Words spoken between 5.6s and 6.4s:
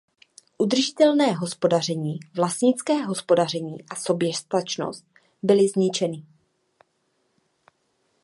zničeny.